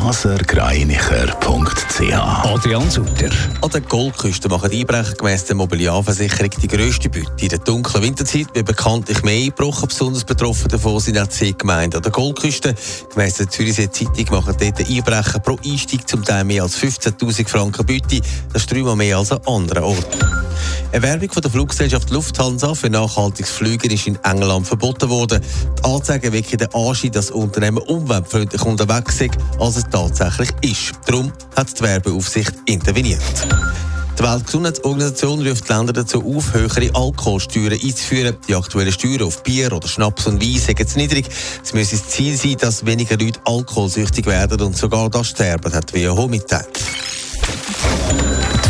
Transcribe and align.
blasergreinicher.ch 0.00 2.44
Adrian 2.44 2.90
Sutter. 2.90 3.30
An 3.62 3.70
der 3.70 3.80
Goldküste 3.80 4.48
machen 4.48 4.68
die 4.70 4.80
Einbrecher 4.80 5.14
gemäss 5.14 5.44
der 5.44 5.54
Mobiliarversicherung 5.54 6.50
die 6.60 6.66
grösste 6.66 7.08
Beute. 7.08 7.30
In 7.38 7.48
der 7.48 7.60
dunklen 7.60 8.02
Winterzeit 8.02 8.52
wird 8.54 8.66
bekanntlich 8.66 9.22
mehr 9.22 9.36
eingebrochen. 9.36 9.86
Besonders 9.86 10.24
betroffen 10.24 10.68
davon 10.68 10.98
sind 10.98 11.16
auch 11.16 11.28
zehn 11.28 11.56
Gemeinden 11.56 11.98
an 11.98 12.02
der 12.02 12.10
Goldküste. 12.10 12.74
Gemäss 13.12 13.34
der 13.34 13.48
Zürichsee 13.48 13.88
Zeitung 13.88 14.26
machen 14.30 14.56
dort 14.58 14.80
Einbrecher 14.80 15.38
pro 15.38 15.56
Einstieg 15.64 16.08
zum 16.08 16.24
Teil 16.24 16.42
mehr 16.42 16.64
als 16.64 16.76
15'000 16.76 17.48
Franken 17.48 17.86
Beute. 17.86 18.20
Das 18.52 18.62
ist 18.62 18.72
dreimal 18.72 18.96
mehr 18.96 19.18
als 19.18 19.30
an 19.30 19.42
anderen 19.46 19.84
Orten. 19.84 20.18
Eine 20.92 21.02
Werbung 21.02 21.30
von 21.30 21.42
der 21.42 21.50
Fluggesellschaft 21.50 22.10
Lufthansa 22.10 22.74
für 22.74 22.90
nachhaltiges 22.90 23.50
Flügen 23.50 23.90
ist 23.90 24.06
in 24.06 24.18
England 24.24 24.66
verboten 24.66 25.08
worden. 25.10 25.40
Die 25.78 25.84
Anzeigen 25.84 26.32
wecken 26.32 26.58
den 26.58 26.72
Anschein, 26.72 27.12
dass 27.12 27.26
das 27.26 27.34
Unternehmen 27.34 27.78
umweltfreundlich 27.78 28.62
unterwegs 28.62 29.20
ist, 29.20 29.34
als 29.58 29.76
es 29.76 29.84
tatsächlich 29.90 30.50
ist. 30.62 30.92
Darum 31.06 31.32
hat 31.56 31.78
die 31.78 31.82
Werbeaufsicht 31.82 32.52
interveniert. 32.66 33.20
Die 34.18 34.22
Weltgesundheitsorganisation 34.22 35.46
ruft 35.46 35.68
Länder 35.68 35.92
dazu 35.92 36.24
auf, 36.24 36.54
höhere 36.54 36.94
Alkoholsteuern 36.94 37.72
einzuführen. 37.72 38.36
Die 38.46 38.54
aktuellen 38.54 38.92
Steuern 38.92 39.22
auf 39.22 39.42
Bier 39.42 39.72
oder 39.72 39.88
Schnaps 39.88 40.28
und 40.28 40.40
Wein 40.40 40.60
sind 40.60 40.88
zu 40.88 40.98
niedrig. 40.98 41.26
Es 41.64 41.74
müsse 41.74 41.96
das 41.96 42.08
Ziel 42.10 42.36
sein, 42.36 42.56
dass 42.60 42.86
weniger 42.86 43.16
Leute 43.16 43.40
alkoholsüchtig 43.44 44.26
werden 44.26 44.60
und 44.60 44.76
sogar 44.76 45.10
das 45.10 45.28
sterben, 45.28 45.72
hat 45.72 45.92
die 45.92 46.06
WHO 46.06 46.28
mitteilt. 46.28 46.80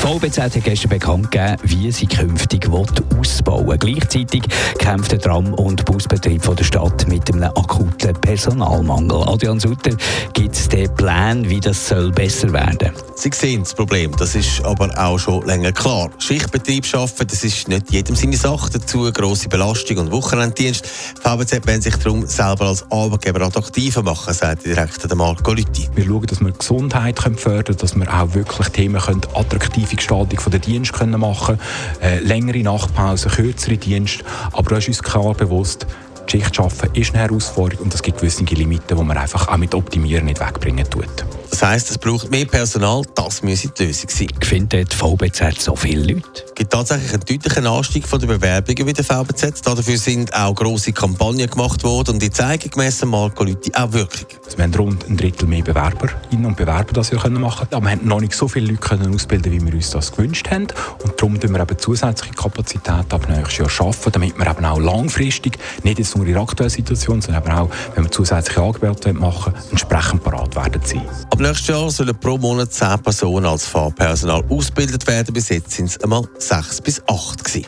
VBZ 0.04 0.38
hat 0.38 0.64
gestern 0.64 0.90
bekannt 0.90 1.30
gegeben, 1.30 1.56
wie 1.62 1.90
sie 1.90 2.06
künftig 2.06 2.68
ausbauen 2.68 3.66
will. 3.66 3.78
Gleichzeitig 3.78 4.42
kämpft 4.78 5.12
der 5.12 5.18
Tram- 5.18 5.54
und 5.54 5.82
Busbetrieb 5.86 6.44
von 6.44 6.54
der 6.56 6.64
Stadt 6.64 7.08
mit 7.08 7.32
einem 7.32 7.44
akuten 7.44 8.12
Personalmangel. 8.20 9.22
Adrian 9.26 9.58
Sutter, 9.58 9.96
gibt 10.34 10.56
es 10.56 10.68
den 10.68 10.94
Plan, 10.94 11.48
wie 11.48 11.58
das 11.58 11.88
soll 11.88 12.12
besser 12.12 12.52
werden 12.52 12.92
Sie 13.16 13.30
sehen 13.32 13.62
das 13.62 13.72
Problem, 13.72 14.14
das 14.18 14.34
ist 14.34 14.62
aber 14.64 14.90
auch 14.98 15.18
schon 15.18 15.46
länger 15.46 15.72
klar. 15.72 16.10
Schichtbetrieb 16.18 16.84
schaffen, 16.84 17.26
das 17.26 17.42
ist 17.42 17.68
nicht 17.68 17.90
jedem 17.90 18.16
seine 18.16 18.36
Sache. 18.36 18.70
Dazu 18.72 19.10
grosse 19.10 19.48
Belastung 19.48 19.98
und 19.98 20.12
Wochenenddienst. 20.12 20.84
VBZ 20.86 21.66
will 21.66 21.80
sich 21.80 21.96
darum 21.96 22.26
selber 22.26 22.66
als 22.66 22.84
Arbeitgeber 22.90 23.40
attraktiver 23.40 24.02
machen, 24.02 24.34
sagt 24.34 24.66
der 24.66 24.74
Direktor 24.74 25.14
Marco 25.16 25.52
Lütti. 25.52 25.88
Wir 25.94 26.04
schauen, 26.04 26.26
dass 26.26 26.40
wir 26.40 26.50
Gesundheit 26.50 27.18
fördern 27.18 27.64
können, 27.64 27.78
dass 27.78 27.94
wir 27.96 28.12
auch 28.12 28.34
wirklich 28.34 28.68
Themen 28.70 28.96
attraktiv 28.96 29.93
kreative 29.96 30.36
Gestaltung 30.36 30.50
der 30.50 30.60
Dienste 30.60 30.96
können 30.96 31.20
machen 31.20 31.58
äh, 32.02 32.20
längere 32.20 32.58
Nachtpausen, 32.58 33.30
kürzere 33.30 33.76
Dienste. 33.76 34.24
Aber 34.52 34.70
da 34.70 34.76
ist 34.76 34.88
uns 34.88 35.02
klar 35.02 35.34
bewusst, 35.34 35.86
die 36.28 36.32
Schicht 36.40 36.58
arbeiten 36.58 36.94
ist 36.94 37.14
eine 37.14 37.24
Herausforderung 37.24 37.84
und 37.84 37.94
es 37.94 38.02
gibt 38.02 38.18
gewisse 38.18 38.44
Limiten, 38.44 38.96
die 38.96 39.04
man 39.04 39.16
einfach 39.16 39.48
auch 39.48 39.56
mit 39.56 39.74
Optimieren 39.74 40.26
nicht 40.26 40.40
wegbringen 40.40 40.88
tut. 40.88 41.24
Das 41.54 41.62
heisst, 41.62 41.88
es 41.88 41.98
braucht 41.98 42.32
mehr 42.32 42.46
Personal, 42.46 43.02
das 43.14 43.44
müsse 43.44 43.68
die 43.68 43.84
Lösung 43.84 44.10
sein. 44.10 44.26
Findet 44.42 44.92
die 44.92 44.96
VBZ 44.96 45.60
so 45.60 45.76
viele 45.76 46.14
Leute? 46.14 46.42
Es 46.46 46.52
gibt 46.52 46.72
tatsächlich 46.72 47.12
einen 47.12 47.24
deutlichen 47.24 47.68
Anstieg 47.68 48.08
von 48.08 48.18
der 48.18 48.26
Bewerbungen 48.26 48.84
bei 48.84 48.92
der 48.92 49.04
VBZ. 49.04 49.64
Dafür 49.64 49.96
sind 49.96 50.34
auch 50.34 50.52
grosse 50.52 50.92
Kampagnen 50.92 51.48
gemacht 51.48 51.84
worden 51.84 52.14
und 52.14 52.22
die 52.22 52.32
zeigen 52.32 52.70
gemäss 52.70 53.04
Marco 53.04 53.44
Lütti 53.44 53.70
auch 53.72 53.92
Wirkung. 53.92 54.26
Also 54.44 54.58
wir 54.58 54.64
haben 54.64 54.74
rund 54.74 55.08
ein 55.08 55.16
Drittel 55.16 55.46
mehr 55.46 55.62
Bewerberinnen 55.62 56.44
und 56.44 56.56
Bewerber 56.56 56.92
das 56.92 57.12
wir 57.12 57.18
machen 57.18 57.30
können. 57.30 57.38
Aber 57.70 57.86
wir 57.86 57.92
haben 57.92 58.08
noch 58.08 58.20
nicht 58.20 58.34
so 58.34 58.48
viele 58.48 58.72
Leute 58.72 58.80
können 58.80 59.14
ausbilden 59.14 59.52
wie 59.52 59.64
wir 59.64 59.74
uns 59.74 59.90
das 59.90 60.10
gewünscht 60.10 60.50
haben. 60.50 60.66
Und 61.04 61.12
darum 61.18 61.38
tun 61.38 61.54
wir 61.54 61.60
eben 61.60 61.78
zusätzliche 61.78 62.34
Kapazität 62.34 63.12
ab 63.12 63.28
nächstes 63.28 63.58
Jahr 63.58 63.70
schaffen, 63.70 64.10
damit 64.10 64.36
wir 64.36 64.50
eben 64.50 64.64
auch 64.64 64.80
langfristig, 64.80 65.56
nicht 65.84 66.00
jetzt 66.00 66.16
nur 66.16 66.26
in 66.26 66.32
der 66.32 66.42
aktuellen 66.42 66.70
Situation, 66.70 67.20
sondern 67.22 67.44
eben 67.44 67.52
auch, 67.52 67.70
wenn 67.94 68.02
wir 68.02 68.10
zusätzliche 68.10 68.60
Angebote 68.60 69.12
machen, 69.12 69.54
entsprechend 69.70 70.24
parat 70.24 70.56
werden 70.56 70.82
sein. 70.84 71.02
Nächstes 71.44 71.66
Jahr 71.66 71.90
sollen 71.90 72.18
pro 72.18 72.38
Monat 72.38 72.72
10 72.72 73.00
Personen 73.02 73.44
als 73.44 73.66
Fahrpersonal 73.66 74.42
ausgebildet 74.48 75.06
werden. 75.06 75.34
Bis 75.34 75.50
jetzt 75.50 75.72
sind 75.72 75.90
es 75.90 76.02
einmal 76.02 76.26
6 76.38 76.80
bis 76.80 77.02
8 77.06 77.44
gewesen. 77.44 77.66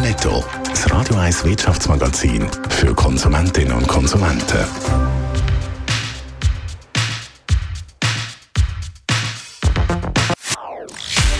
Netto, 0.00 0.42
das 0.70 0.90
Radio 0.90 1.16
1 1.16 1.44
Wirtschaftsmagazin 1.44 2.48
für 2.70 2.94
Konsumentinnen 2.94 3.76
und 3.76 3.86
Konsumenten. 3.86 4.64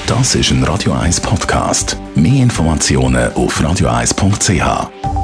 Das 0.07 0.35
ist 0.35 0.51
ein 0.51 0.63
Radio 0.65 0.93
1 0.93 1.19
Podcast. 1.23 1.97
Mehr 2.15 2.43
Informationen 2.43 3.33
auf 3.33 3.59
radio1.ch. 3.59 5.18